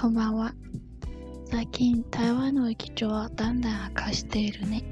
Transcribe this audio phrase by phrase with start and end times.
[0.00, 0.54] こんばんは。
[1.50, 4.84] 最近台湾の駅長はだんだん悪化しているね。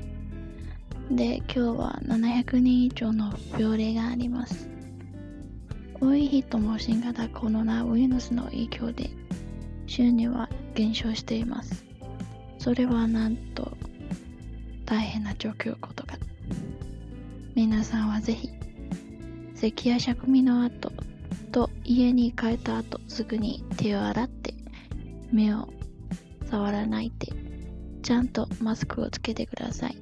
[1.12, 4.68] で、今日は700人以上の病例があります。
[6.00, 9.10] 多い人も新型コロナウイルスの影響で
[9.86, 11.84] 収入は減少しています。
[12.58, 13.78] それはなんと
[14.86, 16.18] 大変な状況ことが。
[17.54, 18.50] 皆さんはぜひ、
[19.54, 20.90] 咳やしゃくみの後
[21.52, 24.35] と家に帰った後すぐに手を洗って
[25.36, 25.68] 目を
[26.50, 27.28] 触らないで
[28.02, 29.96] ちゃんとマスクをつけてください。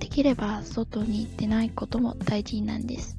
[0.00, 3.16] できれば外に出ないことも大事なんです。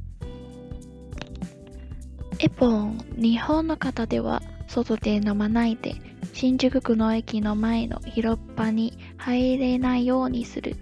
[2.40, 5.96] 一本、日本の方では外で飲まないで
[6.34, 10.76] 新宿区の駅の前の広場に入れないようにする。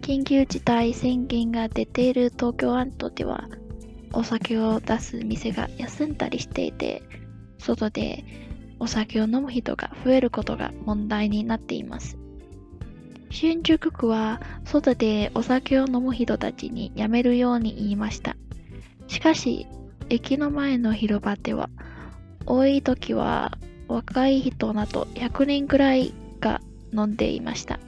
[0.00, 3.48] 緊急事態宣言が出ている東京湾都では、
[4.12, 7.02] お酒を出す店が休んだりしていて、
[7.58, 8.24] 外で
[8.78, 12.18] お酒を飲む人が増えることが問題になっています。
[13.30, 18.36] 新宿区は外でお酒を飲む人たちにやめるように言いました。
[19.08, 19.66] しかし、
[20.08, 21.68] 駅の前の広場では、
[22.46, 26.60] 多い時は若い人など100人くらいが
[26.92, 27.80] 飲んでいました。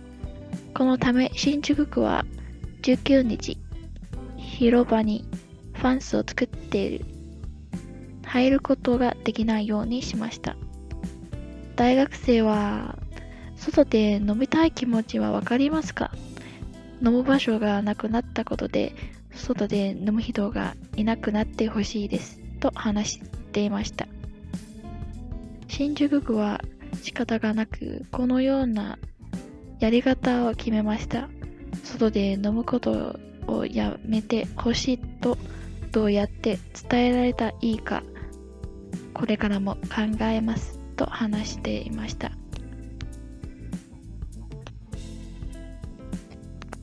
[0.75, 2.25] このため新宿区は
[2.83, 3.59] 19日、
[4.37, 5.25] 広場に
[5.75, 7.05] ファンスを作っている。
[8.25, 10.57] 入ることができないようにしました。
[11.79, 12.99] 大学生は
[13.57, 16.11] 外で飲みたい気持ちはわかりますか？
[17.01, 18.93] 飲む場所がなくなったことで
[19.33, 23.21] 外で飲む人がいなくなってほしいですと話し
[23.53, 24.09] ていました。
[25.69, 26.61] 新宿区は
[27.01, 28.99] 仕方がなく、このような
[29.79, 31.29] やり方を決めました。
[31.85, 35.39] 外で飲むことをやめてほしいと
[35.93, 36.59] どうやって
[36.91, 38.03] 伝えられたいいか、
[39.15, 42.33] これからも考えますと話していました。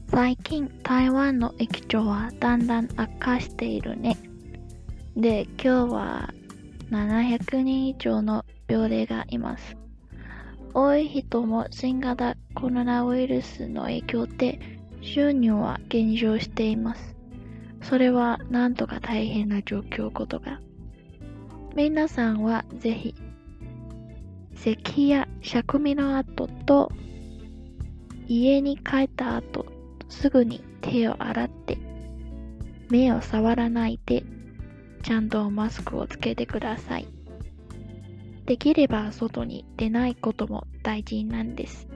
[0.07, 4.17] 最近台湾の駅長はだんだん悪化しているね。
[5.17, 6.33] で、今日は
[6.89, 9.75] 700人以上の病例がいます。
[10.73, 14.59] 多い人も新型コロナウイルスの影響で
[15.01, 17.15] 収入は減少しています。
[17.81, 20.61] それはなんとか大変な状況ことが。
[21.75, 23.15] 皆さんはぜひ、
[24.55, 26.91] 咳やしゃくみの後と
[28.27, 29.65] 家に帰った後
[30.09, 31.77] すぐに手を洗って
[32.89, 34.23] 目を触らないで
[35.03, 37.07] ちゃんとマスクをつけてください。
[38.45, 41.87] できれば外に出ないことも大事なんです。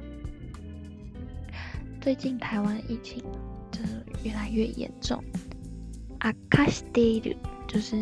[2.04, 3.22] 最近台湾疫情
[3.72, 5.22] 就是越来越严重，
[6.20, 7.38] 悪化している
[7.68, 7.96] 就是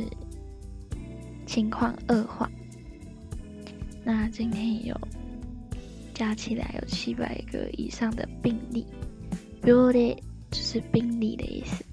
[1.45, 2.49] 情况恶化。
[4.06, 4.94] 那今天有
[6.14, 8.86] 加起来有七百个以上的病例，
[9.62, 10.16] 病例
[10.50, 11.84] 就是病例的意思。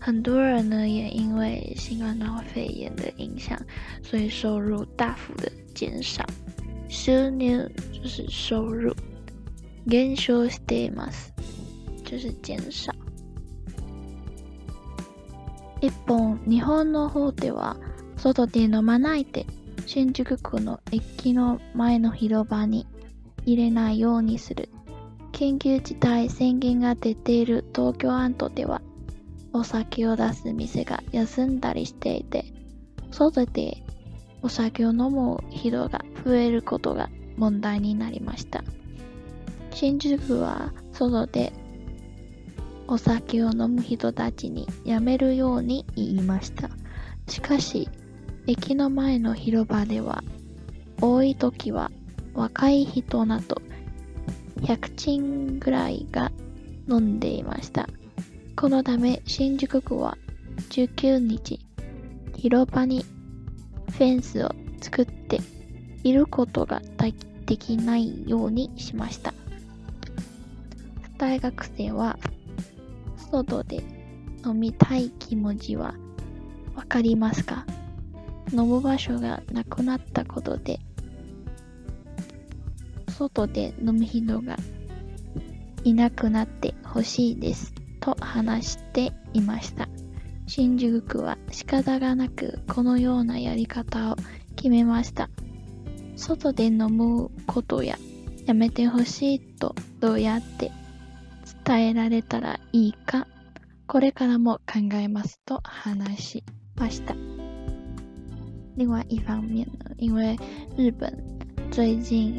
[0.00, 3.60] 很多人呢也因为新冠状肺炎的影响，
[4.02, 6.24] 所以收入大幅的减少。
[6.88, 8.94] 収入就是收入，
[9.86, 11.30] 減少しています，
[12.04, 12.90] 就是减少。
[15.80, 17.76] 一方、日本の方では
[18.16, 19.44] 外で飲まないで
[19.85, 22.87] 新宿区の駅の前の広場に
[23.45, 24.69] 入れないようにする
[25.33, 28.81] 緊急事態宣言が出ている東京湾都では
[29.51, 32.45] お酒を出す店が休んだりしていて、
[33.11, 33.83] 外で
[34.41, 38.63] お酒を飲む人が増えることが問題になりました。
[39.71, 41.53] 新宿は外で
[42.87, 46.69] お酒を飲む人たちにやめるように言いました。
[47.27, 47.89] しかし、
[48.45, 50.23] 駅の前の広場では、
[51.01, 51.91] 多い時は
[52.33, 53.61] 若い人など
[54.61, 56.31] 100人ぐらいが
[56.89, 57.87] 飲んでいました。
[58.55, 60.17] このため新宿区は
[60.69, 61.59] 19日、
[62.35, 63.03] 広場に
[63.91, 64.51] フェンスを
[64.81, 65.39] 作って
[66.03, 66.81] いることが
[67.45, 69.33] できないようにしました。
[71.17, 72.17] 大学生は
[73.31, 73.81] 外で
[74.45, 75.95] 飲みたい気持ちは
[76.75, 77.65] わかりますか？
[78.53, 80.79] 飲む場所がなくなったことで
[83.13, 84.57] 外で飲む人が
[85.83, 87.73] いなくなってほしいです。
[87.99, 89.87] と話していました。
[90.47, 94.15] 新宿区は仕方がなくこのようなやり方を
[94.55, 95.29] 決めました。
[96.15, 97.97] 外で飲むことや
[98.45, 100.71] やめてほしいとどうやって
[101.65, 103.27] 伝えられたらいいか
[103.87, 106.43] これからも考えますと話し
[106.75, 107.42] ました。
[108.76, 110.36] 另外一方面呢，因为
[110.76, 111.12] 日本
[111.70, 112.34] 最近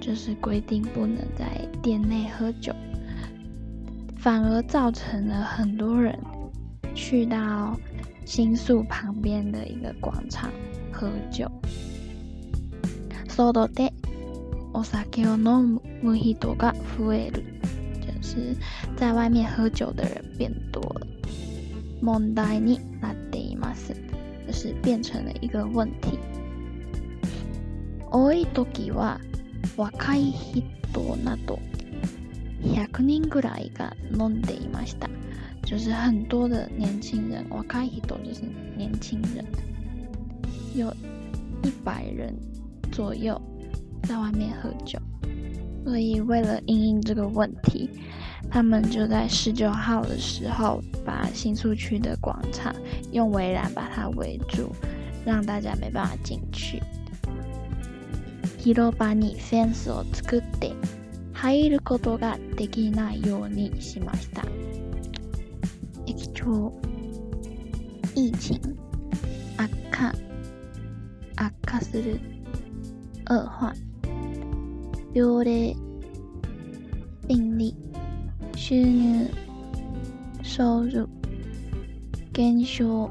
[0.00, 2.74] 就是规定不能在店内喝酒，
[4.16, 6.18] 反而造成了很多人
[6.94, 7.78] 去到
[8.24, 10.50] 新宿旁边的一个广场
[10.92, 11.50] 喝酒。
[13.28, 13.92] 外で
[14.72, 17.42] お酒を飲む人が増える，
[18.00, 18.56] 就是
[18.96, 21.06] 在外面喝酒的人变多了。
[22.02, 23.94] 問題になっています。
[24.48, 26.18] 就是变成了一个问题。
[28.10, 29.20] 多い時は
[29.76, 31.58] 若い人など
[32.62, 35.08] 100人ぐらいが飲んでいました。
[35.66, 38.42] 就是很多的年轻人，若い人就是
[38.76, 39.44] 年轻人，
[40.74, 40.94] 有
[41.62, 42.34] 一百人
[42.92, 43.40] 左右
[44.02, 44.98] 在外面喝酒。
[45.84, 47.90] 所以为了应应这个问题，
[48.50, 52.74] 他们就在十九号的时候，把新宿区的广场
[53.12, 54.70] 用围栏把它围住，
[55.24, 56.82] 让大家没办法进去。
[58.58, 60.72] 広場にフェンスを作って
[61.32, 64.42] 入ることができないようにしました。
[66.06, 66.72] 駅長、
[68.14, 68.58] 疫情
[69.56, 70.14] 悪化、
[71.36, 72.20] 悪化する、
[73.28, 73.74] 恶化。
[75.14, 75.76] 病例、
[77.28, 77.74] 病例、
[78.58, 79.30] 収入、
[80.42, 81.08] 收入、
[82.32, 83.10] 減少、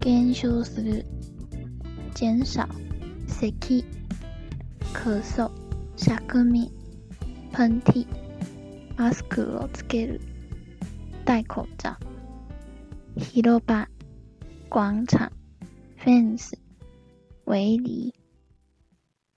[0.00, 1.06] 減少する、
[2.18, 2.62] 減少、
[3.26, 3.84] 咳、
[4.92, 5.50] 咳嗽、
[5.96, 6.72] しゃくみ、
[7.52, 8.06] 喷嚏、
[8.96, 10.20] マスクをつける、
[11.24, 11.96] 戴口罩、
[13.16, 13.88] 広場、
[14.70, 15.30] 广场、
[15.96, 16.52] フェンス、
[17.46, 18.15] 围篱。